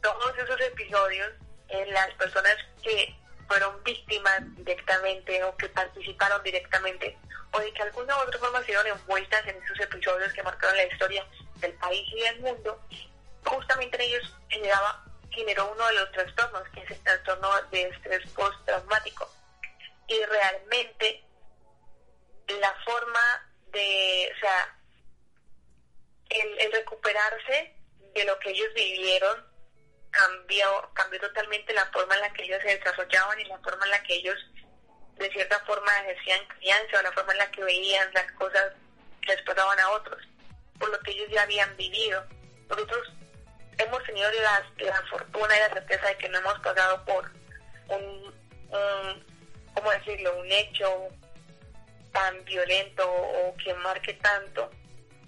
[0.00, 1.32] Todos esos episodios,
[1.68, 3.19] eh, las personas que
[3.50, 7.18] fueron víctimas directamente o que participaron directamente
[7.50, 10.86] o de que alguna u otra forma se envueltas en esos episodios que marcaron la
[10.86, 12.80] historia del país y del mundo,
[13.44, 18.30] justamente en ellos generaba, generó uno de los trastornos, que es el trastorno de estrés
[18.30, 19.28] postraumático.
[20.06, 21.24] Y realmente
[22.60, 24.78] la forma de, o sea,
[26.28, 27.74] el, el recuperarse
[28.14, 29.49] de lo que ellos vivieron
[30.10, 33.90] cambió, cambió totalmente la forma en la que ellos se desarrollaban y la forma en
[33.90, 34.38] la que ellos
[35.16, 38.72] de cierta forma ejercían crianza o la forma en la que veían las cosas
[39.20, 40.22] que les pasaban a otros,
[40.78, 42.24] por lo que ellos ya habían vivido.
[42.68, 43.12] Nosotros
[43.78, 47.30] hemos tenido la, la fortuna y la certeza de que no hemos pasado por
[47.88, 48.34] un,
[48.70, 49.26] un
[49.74, 51.08] ¿cómo decirlo?, un hecho
[52.12, 54.70] tan violento o que marque tanto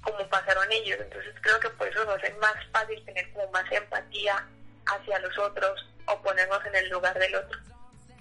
[0.02, 0.98] como pasaron ellos.
[1.00, 4.46] Entonces creo que por eso nos es más fácil tener como más empatía
[4.86, 7.58] hacia los otros o ponernos en el lugar del otro.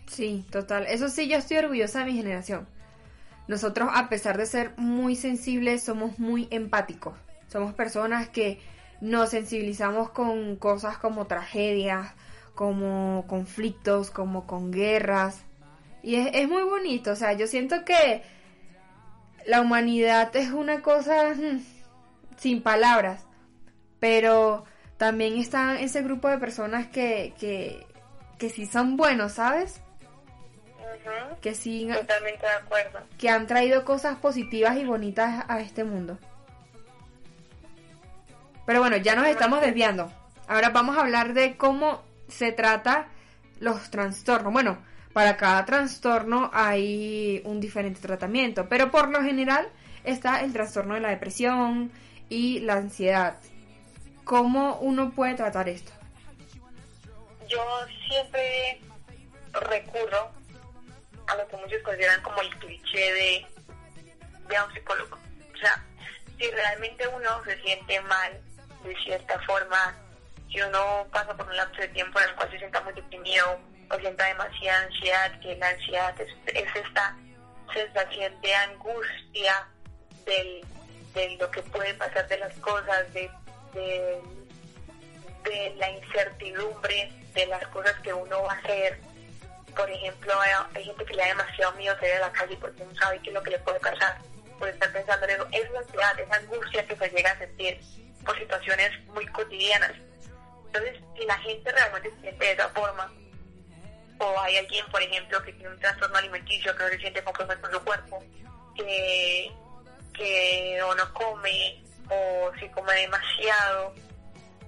[0.07, 0.85] Sí, total.
[0.87, 2.67] Eso sí, yo estoy orgullosa de mi generación.
[3.47, 7.13] Nosotros, a pesar de ser muy sensibles, somos muy empáticos.
[7.47, 8.61] Somos personas que
[9.01, 12.13] nos sensibilizamos con cosas como tragedias,
[12.55, 15.43] como conflictos, como con guerras.
[16.03, 17.11] Y es, es muy bonito.
[17.11, 18.23] O sea, yo siento que
[19.45, 21.63] la humanidad es una cosa mm,
[22.37, 23.25] sin palabras.
[23.99, 24.65] Pero
[25.01, 27.87] también está ese grupo de personas que, que,
[28.37, 29.81] que sí son buenos, ¿sabes?
[31.41, 31.89] Que sí.
[31.91, 32.99] Totalmente de acuerdo.
[33.17, 36.19] Que han traído cosas positivas y bonitas a este mundo.
[38.67, 40.11] Pero bueno, ya nos estamos desviando.
[40.47, 43.07] Ahora vamos a hablar de cómo se trata
[43.59, 44.53] los trastornos.
[44.53, 44.77] Bueno,
[45.13, 49.67] para cada trastorno hay un diferente tratamiento, pero por lo general
[50.03, 51.91] está el trastorno de la depresión
[52.29, 53.37] y la ansiedad.
[54.31, 55.91] ¿Cómo uno puede tratar esto?
[57.49, 57.61] Yo
[58.07, 58.79] siempre
[59.51, 60.31] recurro
[61.27, 63.45] a lo que muchos consideran como el cliché de,
[64.47, 65.17] de un psicólogo.
[65.53, 65.83] O sea,
[66.39, 68.39] si realmente uno se siente mal
[68.85, 69.97] de cierta forma,
[70.49, 73.59] si uno pasa por un lapso de tiempo en el cual se sienta muy deprimido
[73.89, 76.29] o sienta demasiada ansiedad, que la ansiedad es,
[76.73, 77.17] esta
[77.73, 79.67] sensación de angustia
[80.25, 80.65] del,
[81.15, 83.29] de lo que puede pasar de las cosas, de,
[83.73, 84.21] de,
[85.77, 88.99] la incertidumbre de las cosas que uno va a hacer.
[89.75, 90.33] Por ejemplo,
[90.73, 93.29] hay gente que le da demasiado miedo salir a la calle porque no sabe qué
[93.29, 94.17] es lo que le puede pasar
[94.59, 95.47] por estar pensando en eso.
[95.51, 97.79] Es la ansiedad, esa angustia que se llega a sentir
[98.25, 99.93] por situaciones muy cotidianas.
[100.67, 103.11] Entonces, si la gente realmente se siente de esa forma,
[104.19, 107.59] o hay alguien, por ejemplo, que tiene un trastorno alimenticio, que no se siente conforme
[107.59, 108.23] con su cuerpo,
[108.75, 109.51] que,
[110.13, 113.93] que o no come, o si come demasiado,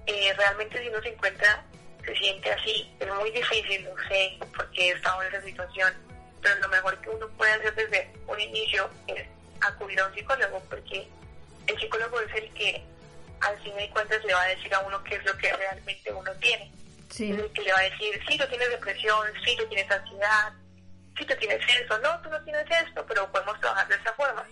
[0.06, 1.64] eh, realmente si uno se encuentra,
[2.04, 5.92] se siente así, es muy difícil, no sé, porque he estado en esa situación,
[6.42, 9.26] pero lo mejor que uno puede hacer desde un inicio es
[9.60, 11.08] acudir a un psicólogo, porque
[11.66, 12.84] el psicólogo es el que
[13.40, 16.12] al fin de cuentas le va a decir a uno qué es lo que realmente
[16.12, 16.70] uno tiene.
[17.10, 17.32] Sí.
[17.32, 20.52] Es el que le va a decir, sí, tú tienes depresión, sí, tú tienes ansiedad,
[21.16, 24.44] sí, tú tienes eso, no, tú no tienes esto, pero podemos trabajar de esta forma.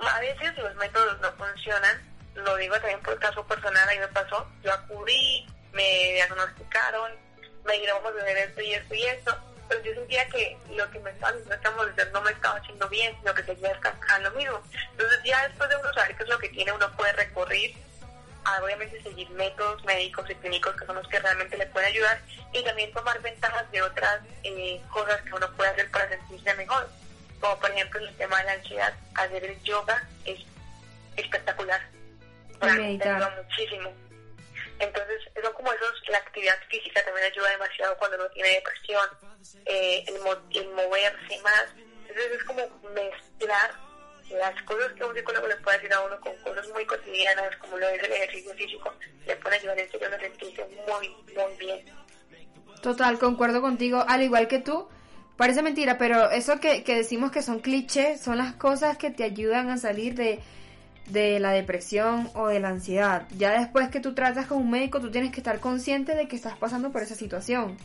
[0.00, 2.00] A veces los métodos no funcionan,
[2.34, 7.12] lo digo también por caso personal, ahí me pasó, yo acudí, me diagnosticaron,
[7.64, 9.38] me dijeron vamos a hacer esto y esto y esto,
[9.68, 13.34] pero yo sentía que lo que me estaba diciendo no me estaba haciendo bien, sino
[13.34, 14.60] que seguía descansando lo mismo.
[14.92, 17.76] Entonces ya después de uno saber qué es lo que tiene, uno puede recurrir
[18.44, 22.18] a obviamente seguir métodos médicos y clínicos que son los que realmente le pueden ayudar
[22.52, 26.88] y también tomar ventajas de otras eh, cosas que uno puede hacer para sentirse mejor.
[27.40, 30.40] Como por ejemplo el tema de la ansiedad, hacer el yoga es
[31.16, 31.80] espectacular.
[32.60, 33.44] Meditar.
[33.44, 33.92] muchísimo.
[34.80, 39.08] Entonces, son como esos, la actividad física también ayuda demasiado cuando uno tiene depresión,
[39.66, 40.14] eh, el,
[40.60, 41.66] el moverse más.
[42.08, 42.62] Entonces es como
[42.94, 43.88] mezclar
[44.30, 47.78] las cosas que un psicólogo le puede decir a uno con cosas muy cotidianas, como
[47.78, 48.92] lo es el ejercicio físico,
[49.26, 51.84] le puede ayudar en serio a sentirse muy, muy bien.
[52.82, 54.88] Total, concuerdo contigo, al igual que tú.
[55.38, 59.22] Parece mentira, pero eso que, que decimos que son clichés son las cosas que te
[59.22, 60.40] ayudan a salir de,
[61.10, 63.28] de la depresión o de la ansiedad.
[63.38, 66.34] Ya después que tú tratas con un médico, tú tienes que estar consciente de que
[66.34, 67.76] estás pasando por esa situación.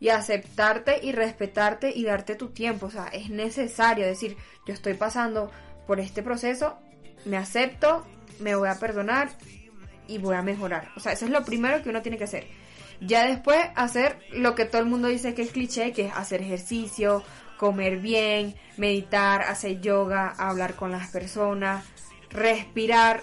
[0.00, 2.86] Y aceptarte y respetarte y darte tu tiempo.
[2.86, 5.52] O sea, es necesario decir, yo estoy pasando
[5.86, 6.76] por este proceso,
[7.24, 8.04] me acepto,
[8.40, 9.28] me voy a perdonar
[10.08, 10.88] y voy a mejorar.
[10.96, 12.48] O sea, eso es lo primero que uno tiene que hacer.
[13.00, 16.42] Ya después hacer lo que todo el mundo dice que es cliché, que es hacer
[16.42, 17.22] ejercicio,
[17.56, 21.84] comer bien, meditar, hacer yoga, hablar con las personas,
[22.30, 23.22] respirar,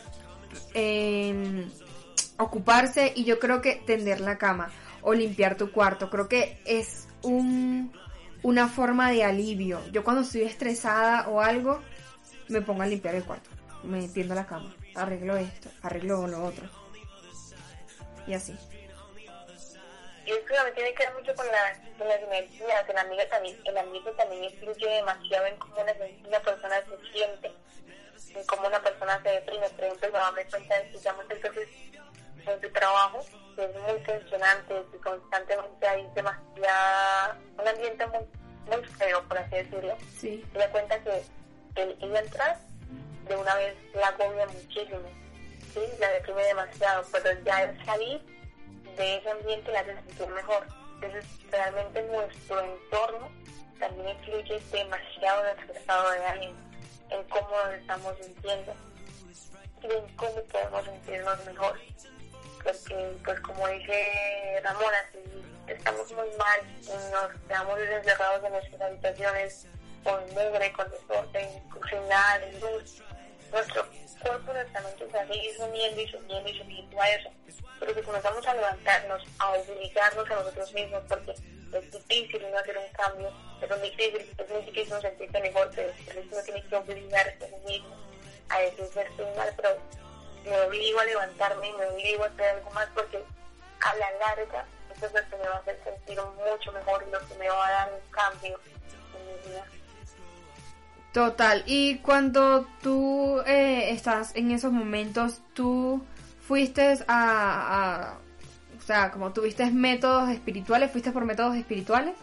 [2.38, 4.70] ocuparse y yo creo que tender la cama
[5.02, 6.10] o limpiar tu cuarto.
[6.10, 7.92] Creo que es un,
[8.44, 9.82] una forma de alivio.
[9.92, 11.82] Yo cuando estoy estresada o algo,
[12.48, 13.50] me pongo a limpiar el cuarto.
[13.84, 16.68] Me tiendo la cama, arreglo esto, arreglo lo otro.
[18.28, 18.54] Y así.
[20.28, 22.90] Y que también tiene que ver mucho con, la, con las energías.
[22.90, 25.94] El, amigo también, el ambiente también influye demasiado en cómo una,
[26.28, 27.52] una persona se siente
[28.46, 29.70] como una persona se deprime.
[29.70, 31.70] Por ejemplo, yo me cuenta de que ya muchas veces
[32.46, 38.20] en su trabajo que es muy tensionante, que constantemente hay demasiado, un ambiente muy,
[38.68, 39.98] muy feo, por así decirlo.
[40.20, 40.46] Sí.
[40.54, 41.24] Ella cuenta que
[41.76, 42.60] el, ella entrar
[43.28, 45.10] de una vez la agobia muchísimo,
[45.74, 45.82] ¿sí?
[46.00, 48.37] la deprime demasiado, pero ya el salir
[48.98, 50.68] de ese ambiente la hace sentir mejor.
[50.96, 53.30] Entonces, realmente nuestro entorno
[53.80, 56.68] también influye demasiado en nuestro estado de ánimo
[57.10, 58.74] en cómo nos estamos sintiendo
[59.82, 61.80] y en cómo podemos sentirnos mejor.
[62.64, 68.82] Porque, pues como dice Ramona, si estamos muy mal y nos quedamos encerrados en nuestras
[68.82, 69.68] habitaciones
[70.04, 71.50] con mugre, con desorden,
[71.90, 73.04] sin nada de luz,
[73.52, 73.86] nuestro
[74.20, 77.30] cuerpo, nuestra se sigue sumiendo y sumiendo y sumiendo a eso.
[77.80, 82.78] Pero si comenzamos a levantarnos, a obligarnos a nosotros mismos, porque es difícil no hacer
[82.78, 85.92] un cambio, es muy difícil, es muy difícil no sentirse mejor, pero
[86.32, 87.96] uno tiene que obligarse a sí mismo
[88.50, 89.78] a decirse estoy mal, pero
[90.46, 93.22] me obligo a levantarme, me obligo a hacer algo más porque
[93.82, 97.12] a la larga eso es lo que me va a hacer sentir mucho mejor y
[97.12, 98.60] lo que me va a dar un cambio
[99.16, 99.66] en mi vida.
[101.14, 106.06] Total, y cuando tú eh, estás en esos momentos, tú
[106.48, 108.18] fuiste a,
[108.78, 112.16] o sea, como tuviste métodos espirituales, fuiste por métodos espirituales?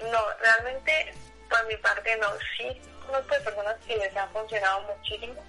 [0.00, 1.14] No, realmente
[1.48, 2.28] por mi parte no.
[2.56, 5.42] Sí, conozco de personas que les ha funcionado muchísimo,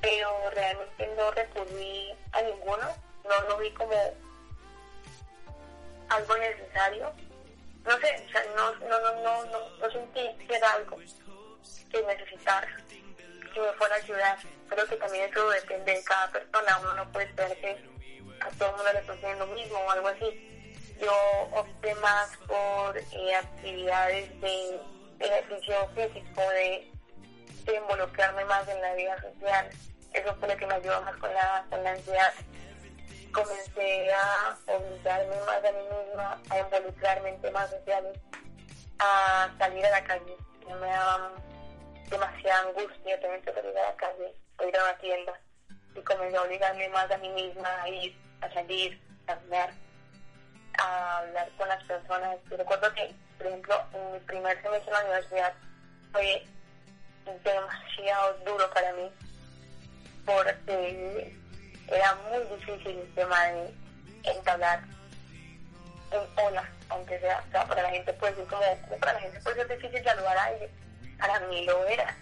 [0.00, 2.88] pero realmente no recurrí a ninguno.
[3.24, 3.92] No lo vi como
[6.08, 7.12] algo necesario.
[7.88, 12.02] No sé, o sea, no, no, no, no, no, no sentí que era algo que
[12.02, 14.38] necesitara, que me fuera a ayudar.
[14.68, 16.78] Creo que también eso depende de cada persona.
[16.82, 17.70] Uno no puede esperar que
[18.40, 20.76] a todo el mundo le sucede lo mismo o algo así.
[21.00, 21.14] Yo
[21.52, 24.80] opté más por eh, actividades de
[25.20, 26.92] ejercicio físico, de,
[27.64, 29.70] de, involucrarme más en la vida social.
[30.12, 32.34] Eso fue lo que me ayudó más con la, con la ansiedad.
[33.32, 38.18] Comencé a obligarme más a mí misma, a involucrarme en temas sociales,
[38.98, 40.36] a salir a la calle.
[40.66, 41.32] Me daba
[42.10, 45.40] demasiada angustia tener que salir a la calle o ir a una tienda.
[45.94, 49.70] Y comencé a obligarme más a mí misma a ir, a salir, a caminar,
[50.78, 52.36] a hablar con las personas.
[52.50, 55.54] Yo recuerdo que, por ejemplo, en mi primer semestre en la universidad
[56.12, 56.44] fue
[57.44, 59.10] demasiado duro para mí
[60.28, 61.37] porque
[61.90, 63.74] era muy difícil el tema de
[64.24, 64.80] entablar
[66.10, 68.62] un hola, aunque sea, o sea, para la gente puede ser como,
[69.00, 70.70] para la gente puede ser difícil saludar a alguien,
[71.18, 72.16] para mí lo era,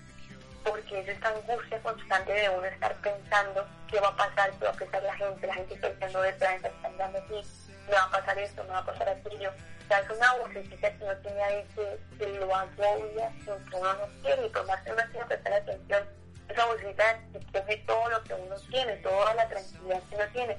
[0.65, 4.71] porque es esta angustia constante de uno estar pensando qué va a pasar, qué va
[4.71, 7.43] a pensar la gente, la gente pensando de la gente mirando aquí,
[7.87, 10.91] me va a pasar esto, me va a pasar aquello, o sea, es una vocecita
[10.91, 14.83] que no tiene ahí que, que lo agobia, que uno no quiere, y por más
[14.83, 16.09] que uno quiera prestar atención,
[16.49, 17.21] esa bolsita
[17.53, 20.57] coge todo lo que uno tiene, toda la tranquilidad que uno tiene.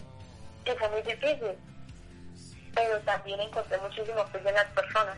[0.66, 1.58] Y fue muy difícil,
[2.76, 5.18] pero también encontré muchísimo apoyo en las personas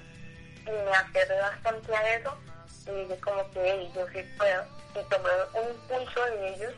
[0.65, 2.37] y me aferré bastante a eso
[2.85, 6.73] y dije como que yo sí puedo y tomé un impulso de ellos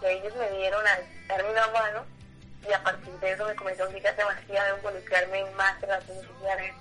[0.00, 2.06] que ellos me dieron a darme una mano
[2.68, 6.26] y a partir de eso me comenzó a obligar demasiado a involucrarme en más relaciones
[6.26, 6.74] sociales,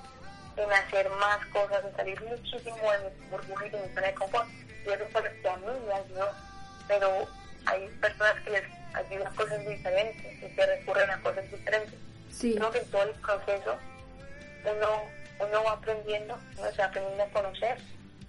[0.57, 4.15] en hacer más cosas, en salir muchísimo de mi burbuja y de mi zona de
[4.15, 4.47] confort.
[4.85, 6.31] Y eso fue lo que a mí me ayudó
[6.87, 7.27] pero
[7.65, 11.95] hay personas que les ayudan cosas diferentes y que recurren a cosas diferentes.
[12.29, 12.55] Sí.
[12.55, 13.77] Creo que en todo el proceso
[14.63, 17.77] uno, uno va aprendiendo, uno se va aprendiendo a conocer,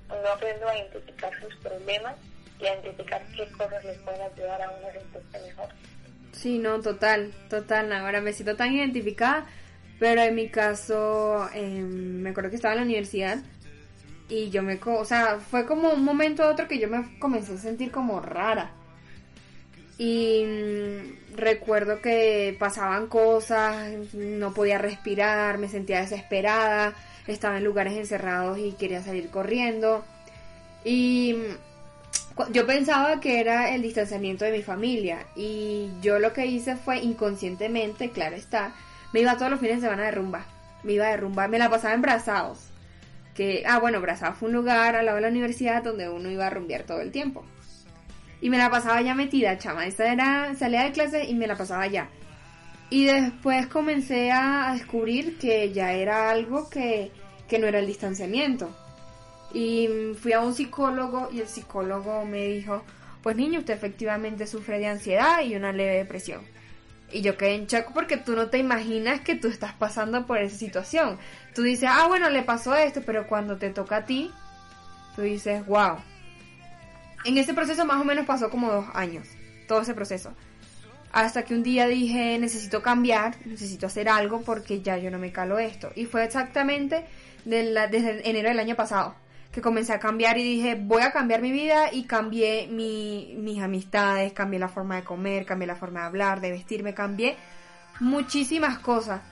[0.08, 2.14] uno va aprendiendo a identificar sus problemas
[2.60, 5.68] y a identificar qué cosas les pueden ayudar a uno a sentirse mejor.
[6.32, 7.92] Sí, no, total, total.
[7.92, 9.46] Ahora me siento tan identificada,
[9.98, 13.38] pero en mi caso, eh, me acuerdo que estaba en la universidad
[14.28, 17.54] y yo me, o sea, fue como un momento a otro que yo me comencé
[17.54, 18.72] a sentir como rara.
[19.98, 26.94] Y mm, recuerdo que pasaban cosas, no podía respirar, me sentía desesperada,
[27.26, 30.04] estaba en lugares encerrados y quería salir corriendo.
[30.84, 36.46] Y mm, yo pensaba que era el distanciamiento de mi familia y yo lo que
[36.46, 38.74] hice fue inconscientemente, claro está,
[39.12, 40.44] me iba todos los fines de semana de rumba.
[40.82, 42.70] Me iba de rumba, me la pasaba en brazados
[43.36, 46.46] que, ah, bueno, Brazao fue un lugar al lado de la universidad donde uno iba
[46.46, 47.44] a rumbear todo el tiempo.
[48.40, 49.86] Y me la pasaba ya metida, chama.
[49.86, 52.08] Esa era, salía de clase y me la pasaba ya.
[52.88, 57.10] Y después comencé a descubrir que ya era algo que,
[57.48, 58.74] que no era el distanciamiento.
[59.52, 59.88] Y
[60.20, 62.84] fui a un psicólogo y el psicólogo me dijo,
[63.22, 66.42] pues niño, usted efectivamente sufre de ansiedad y una leve depresión.
[67.12, 70.38] Y yo quedé en shock porque tú no te imaginas que tú estás pasando por
[70.38, 71.18] esa situación.
[71.54, 74.30] Tú dices, ah, bueno, le pasó esto, pero cuando te toca a ti,
[75.14, 75.96] tú dices, wow.
[77.24, 79.26] En ese proceso más o menos pasó como dos años,
[79.68, 80.32] todo ese proceso.
[81.12, 85.32] Hasta que un día dije, necesito cambiar, necesito hacer algo porque ya yo no me
[85.32, 85.90] calo esto.
[85.94, 87.06] Y fue exactamente
[87.44, 89.14] desde enero del año pasado
[89.56, 94.34] que comencé a cambiar y dije, voy a cambiar mi vida y cambié mis amistades,
[94.34, 97.38] cambié la forma de comer, cambié la forma de hablar, de vestirme, cambié
[97.98, 99.22] muchísimas cosas.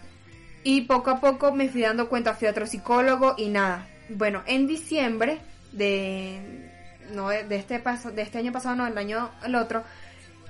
[0.62, 3.86] Y poco a poco me fui dando cuenta, fui a otro psicólogo y nada.
[4.08, 5.40] Bueno, en diciembre
[5.72, 6.70] de,
[7.12, 9.84] no, de, este, paso, de este año pasado, no, el año el otro,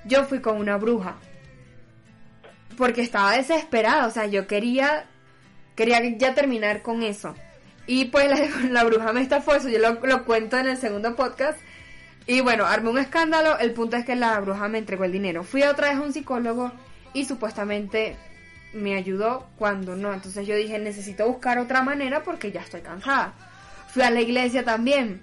[0.05, 1.17] yo fui con una bruja.
[2.79, 5.07] Porque estaba desesperada, o sea, yo quería,
[5.75, 7.35] quería ya terminar con eso.
[7.87, 8.29] Y pues
[8.71, 11.59] la, bruja me estafó, eso yo lo, cuento en el segundo podcast.
[12.27, 15.45] Y bueno, armé un escándalo, el punto es que la bruja me entregó el dinero.
[15.45, 16.73] Fui otra vez a un psicólogo
[17.13, 18.17] y supuestamente
[18.73, 20.13] me ayudó cuando no.
[20.15, 23.35] Entonces yo dije, necesito buscar otra manera porque ya estoy cansada.
[23.89, 25.21] Fui a la iglesia también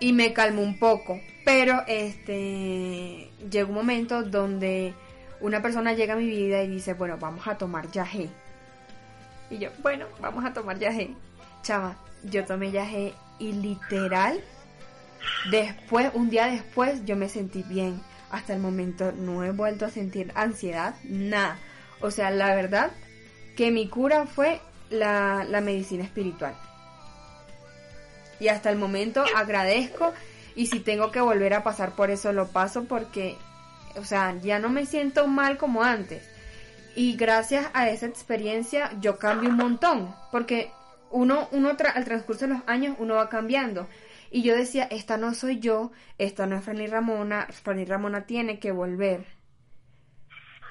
[0.00, 1.20] y me calmó un poco.
[1.44, 4.94] Pero este llegó un momento donde
[5.40, 8.28] una persona llega a mi vida y dice, bueno, vamos a tomar yagé.
[9.48, 11.14] Y yo, bueno, vamos a tomar yagé.
[11.62, 14.42] Chava, yo tomé yaje y literal,
[15.50, 18.00] después, un día después, yo me sentí bien.
[18.30, 21.58] Hasta el momento no he vuelto a sentir ansiedad, nada.
[22.00, 22.90] O sea, la verdad
[23.56, 26.54] que mi cura fue la, la medicina espiritual.
[28.38, 30.12] Y hasta el momento agradezco
[30.54, 33.36] y si tengo que volver a pasar por eso lo paso porque,
[33.96, 36.22] o sea, ya no me siento mal como antes.
[36.96, 40.14] Y gracias a esa experiencia yo cambio un montón.
[40.32, 40.72] Porque
[41.10, 43.88] uno, uno al transcurso de los años, uno va cambiando.
[44.30, 48.58] Y yo decía, esta no soy yo, esta no es Franny Ramona, Franny Ramona tiene
[48.60, 49.26] que volver.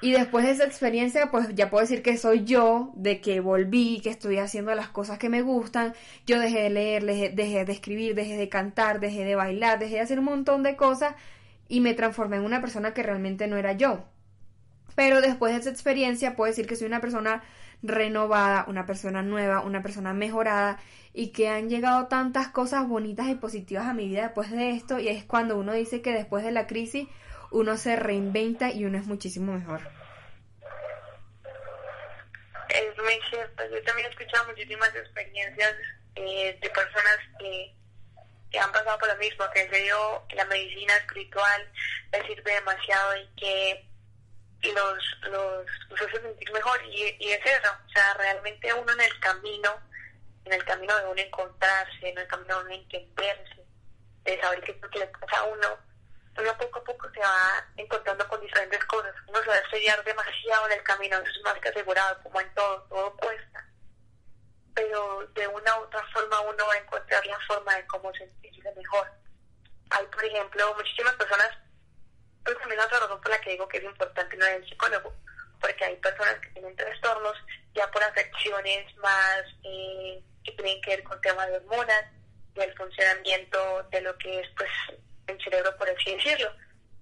[0.02, 4.00] Y después de esa experiencia, pues ya puedo decir que soy yo, de que volví,
[4.02, 5.94] que estoy haciendo las cosas que me gustan.
[6.26, 10.00] Yo dejé de leer, dejé, de escribir, dejé de cantar, dejé de bailar, dejé de
[10.00, 11.14] hacer un montón de cosas
[11.68, 14.06] y me transformé en una persona que realmente no era yo.
[14.94, 17.42] pero después de esa experiencia puedo decir que soy una persona
[17.82, 20.78] renovada, una persona nueva, una persona mejorada
[21.12, 24.98] y que han llegado tantas cosas bonitas y positivas a mi vida después de esto
[24.98, 27.08] y es cuando uno dice que después de la crisis
[27.50, 29.80] uno se reinventa y uno es muchísimo mejor.
[32.68, 35.74] Es muy cierto, yo también he escuchado muchísimas experiencias
[36.14, 37.74] eh, de personas que,
[38.52, 41.68] que han pasado por lo mismo, que en serio la medicina espiritual
[42.12, 43.89] les sirve demasiado y que
[44.68, 46.80] los, los, los hace sentir mejor.
[46.86, 49.80] Y, y es eso, o sea, realmente uno en el camino,
[50.44, 53.64] en el camino de uno encontrarse, en el camino de uno entenderse,
[54.24, 55.78] de saber qué es lo que le pasa a uno,
[56.38, 60.04] uno poco a poco se va encontrando con diferentes cosas, uno se va a estudiar
[60.04, 63.66] demasiado en el camino, eso es más que asegurado, como en todo, todo cuesta,
[64.74, 68.74] pero de una u otra forma uno va a encontrar la forma de cómo sentirse
[68.74, 69.10] mejor.
[69.90, 71.50] Hay, por ejemplo, muchísimas personas
[72.44, 75.12] pues también otra razón por la que digo que es importante no el psicólogo,
[75.60, 77.36] porque hay personas que tienen trastornos
[77.74, 82.04] ya por afecciones más eh, que tienen que ver con temas de hormonas
[82.54, 84.70] y el funcionamiento de lo que es pues
[85.26, 86.52] el cerebro, por así decirlo,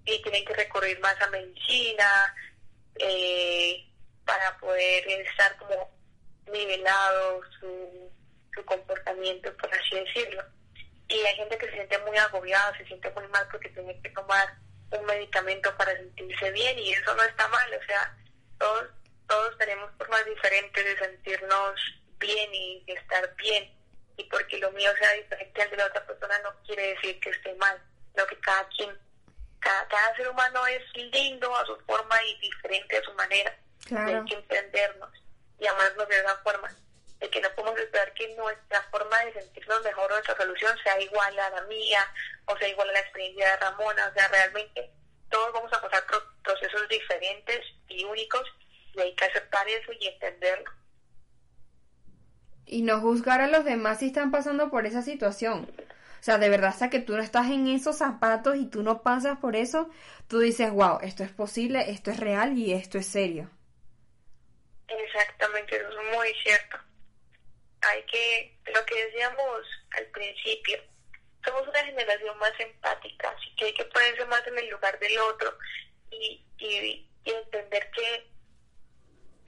[0.05, 2.35] y tienen que recurrir más a medicina
[2.95, 3.85] eh,
[4.25, 5.89] para poder estar como
[6.51, 8.11] nivelado su,
[8.53, 10.43] su comportamiento, por así decirlo.
[11.07, 14.09] Y hay gente que se siente muy agobiada, se siente muy mal porque tiene que
[14.09, 14.47] tomar
[14.91, 18.17] un medicamento para sentirse bien y eso no está mal, o sea,
[18.57, 18.85] todos,
[19.27, 21.79] todos tenemos formas diferentes de sentirnos
[22.17, 23.73] bien y de estar bien.
[24.17, 27.29] Y porque lo mío sea diferente al de la otra persona no quiere decir que
[27.29, 27.81] esté mal,
[28.15, 28.97] lo que cada quien,
[29.59, 33.55] cada, cada ser humano es lindo a su forma y diferente a su manera,
[33.95, 35.09] hay que entendernos
[35.59, 36.69] y amarnos de esa forma
[37.19, 40.99] de que no podemos esperar que nuestra forma de sentirnos mejor o nuestra solución sea
[41.01, 41.99] igual a la mía
[42.45, 44.07] o sea igual a la experiencia de Ramona.
[44.07, 44.91] O sea, realmente
[45.29, 48.43] todos vamos a pasar por procesos diferentes y únicos
[48.95, 50.71] y hay que aceptar eso y entenderlo.
[52.65, 55.71] Y no juzgar a los demás si están pasando por esa situación.
[56.19, 59.01] O sea, de verdad, hasta que tú no estás en esos zapatos y tú no
[59.01, 59.89] pasas por eso,
[60.27, 63.49] tú dices, wow, esto es posible, esto es real y esto es serio.
[64.87, 66.88] Exactamente, eso es muy cierto
[67.81, 69.65] hay que, lo que decíamos
[69.97, 70.79] al principio,
[71.45, 75.17] somos una generación más empática, así que hay que ponerse más en el lugar del
[75.19, 75.57] otro
[76.11, 76.45] y,
[77.25, 78.27] entender que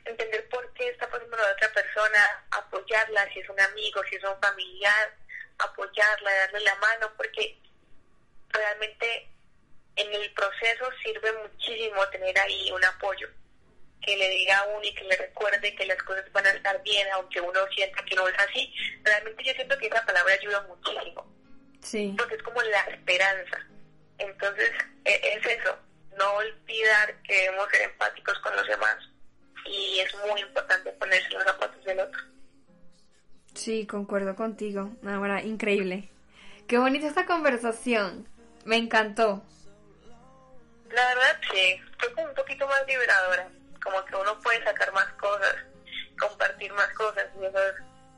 [0.06, 4.24] entender por qué está pasando la otra persona, apoyarla si es un amigo, si es
[4.24, 5.16] un familiar,
[5.58, 7.58] apoyarla, darle la mano, porque
[8.50, 9.30] realmente
[9.96, 13.28] en el proceso sirve muchísimo tener ahí un apoyo
[14.02, 16.82] que le diga a uno y que le recuerde que las cosas van a estar
[16.84, 18.74] bien, aunque uno sienta que no es así.
[19.04, 21.26] Realmente yo siento que esa palabra ayuda muchísimo.
[21.82, 22.16] Sí.
[22.18, 23.68] Porque es como la esperanza.
[24.18, 24.72] Entonces,
[25.06, 25.78] e, es eso,
[26.18, 28.98] no olvidar que debemos ser empáticos con los demás.
[29.66, 32.22] Y es muy importante ponerse los zapatos del otro.
[33.54, 34.92] Sí, concuerdo contigo.
[35.06, 36.10] Ahora, increíble.
[36.68, 38.28] Qué bonita esta conversación.
[38.66, 39.44] Me encantó.
[40.90, 41.80] La verdad, sí.
[42.00, 43.50] Fue como un poquito más liberadora
[43.84, 45.56] como que uno puede sacar más cosas,
[46.20, 47.76] compartir más cosas, y eso es,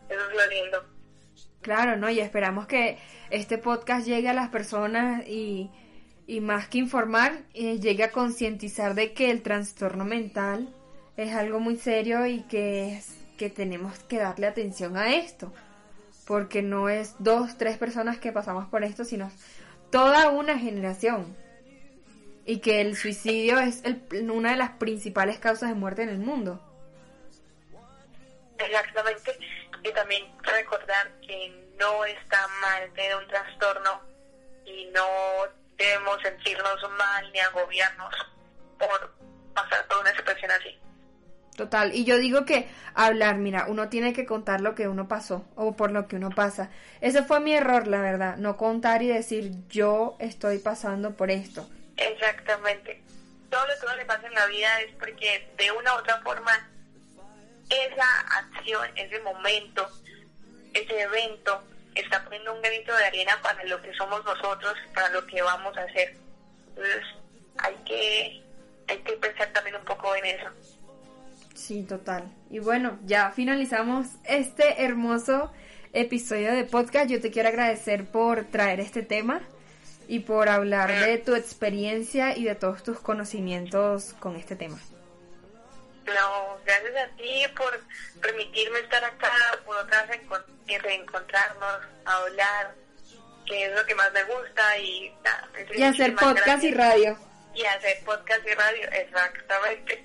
[0.09, 0.85] eso es lo lindo.
[1.61, 2.09] Claro, ¿no?
[2.09, 2.99] Y esperamos que
[3.29, 5.71] este podcast llegue a las personas y,
[6.27, 10.73] y más que informar, eh, llegue a concientizar de que el trastorno mental
[11.15, 15.53] es algo muy serio y que, es, que tenemos que darle atención a esto.
[16.27, 19.31] Porque no es dos, tres personas que pasamos por esto, sino
[19.89, 21.35] toda una generación
[22.45, 26.19] y que el suicidio es el, una de las principales causas de muerte en el
[26.19, 26.61] mundo.
[28.57, 29.37] Exactamente,
[29.83, 34.01] y también recordar que no está mal tener un trastorno
[34.65, 35.05] y no
[35.77, 38.13] debemos sentirnos mal ni agobiarnos
[38.77, 39.13] por
[39.53, 40.77] pasar por una situación así.
[41.55, 45.45] Total, y yo digo que hablar, mira, uno tiene que contar lo que uno pasó
[45.55, 46.71] o por lo que uno pasa.
[46.99, 51.67] Ese fue mi error, la verdad, no contar y decir yo estoy pasando por esto.
[51.97, 53.01] Exactamente.
[53.49, 56.21] Todo lo que uno le pasa en la vida es porque de una u otra
[56.21, 56.69] forma
[57.69, 59.87] esa acción, ese momento,
[60.73, 61.63] ese evento
[61.95, 65.75] está poniendo un granito de arena para lo que somos nosotros, para lo que vamos
[65.77, 66.15] a hacer.
[66.69, 67.03] Entonces
[67.57, 68.43] hay que,
[68.87, 70.47] hay que pensar también un poco en eso.
[71.53, 72.23] Sí, total.
[72.49, 75.51] Y bueno, ya finalizamos este hermoso
[75.93, 77.09] episodio de podcast.
[77.09, 79.41] Yo te quiero agradecer por traer este tema
[80.07, 84.79] y por hablar de tu experiencia y de todos tus conocimientos con este tema.
[86.05, 87.79] No, gracias a ti por
[88.21, 89.31] permitirme estar acá,
[89.65, 90.19] por otra vez
[90.81, 92.75] reencontrarnos, hablar,
[93.45, 95.13] que es lo que más me gusta y
[95.75, 97.17] Y hacer podcast y radio.
[97.55, 100.03] Y hacer podcast y radio, exactamente.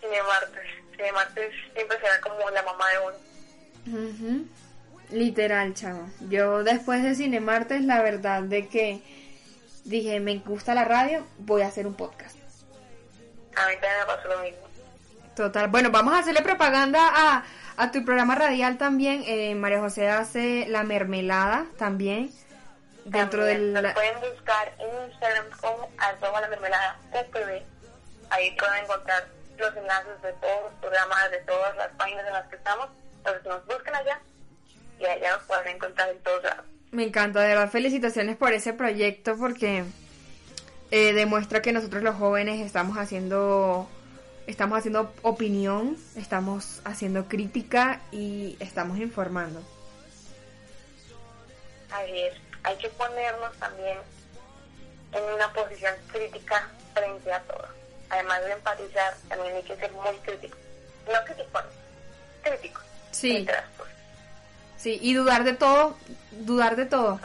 [0.00, 0.64] Cine Martes.
[0.96, 3.16] Cine Martes siempre será como la mamá de uno.
[3.86, 4.46] Ujú.
[5.12, 6.08] Literal, chavo.
[6.28, 9.02] Yo después de Cine Martes, la verdad de que
[9.84, 12.36] dije, me gusta la radio, voy a hacer un podcast.
[13.56, 14.66] A mí también me pasó lo mismo.
[15.36, 15.68] Total.
[15.68, 17.44] Bueno, vamos a hacerle propaganda a,
[17.76, 19.22] a tu programa radial también.
[19.26, 22.30] Eh, María José hace la mermelada también.
[23.04, 23.82] Dentro También del...
[23.82, 26.98] Nos pueden buscar en Instagram como arroba la mermelada.
[28.30, 32.46] Ahí pueden encontrar los enlaces de todos los programas, de todas las páginas en las
[32.46, 32.88] que estamos.
[33.18, 34.20] Entonces nos busquen allá
[35.02, 36.64] y allá nos pueden encontrar en todos lados.
[36.92, 39.84] Me encanta, de verdad, felicitaciones por ese proyecto porque
[40.90, 43.88] eh, demuestra que nosotros los jóvenes estamos haciendo
[44.46, 49.62] estamos haciendo opinión, estamos haciendo crítica y estamos informando.
[51.90, 52.34] Así es.
[52.64, 53.98] Hay que ponernos también
[55.12, 57.66] en una posición crítica frente a todo.
[58.10, 60.56] Además de empatizar, también hay que ser muy crítico.
[61.06, 61.60] No crítico,
[62.42, 62.80] crítico.
[63.10, 63.44] Sí.
[63.44, 63.91] las cosas.
[64.82, 65.96] Sí, y dudar de todo,
[66.32, 67.20] dudar de todo.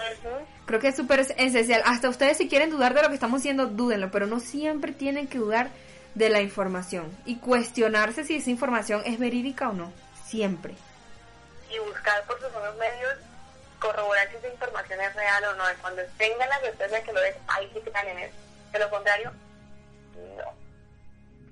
[0.68, 1.82] Creo que es súper esencial.
[1.86, 5.28] Hasta ustedes si quieren dudar de lo que estamos haciendo, dúdenlo, pero no siempre tienen
[5.28, 5.70] que dudar
[6.14, 9.91] de la información y cuestionarse si esa información es verídica o no.
[10.24, 10.76] Siempre.
[11.74, 13.14] y buscar por sus propios medios
[13.80, 15.64] corroborar si esa información es real o no.
[15.72, 18.36] Y cuando tengan la certeza de que lo es, ahí sí crean en eso.
[18.72, 19.32] De lo contrario,
[20.16, 20.53] no.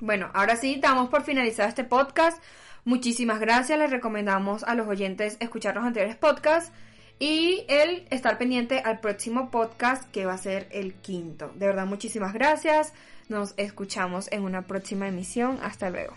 [0.01, 2.41] Bueno, ahora sí, damos por finalizado este podcast.
[2.85, 3.79] Muchísimas gracias.
[3.79, 6.71] Les recomendamos a los oyentes escuchar los anteriores podcasts
[7.17, 11.51] y el estar pendiente al próximo podcast que va a ser el quinto.
[11.55, 12.93] De verdad, muchísimas gracias.
[13.27, 15.59] Nos escuchamos en una próxima emisión.
[15.63, 16.13] Hasta luego.